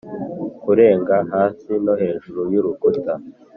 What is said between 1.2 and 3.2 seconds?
hasi no hejuru y'urukuta.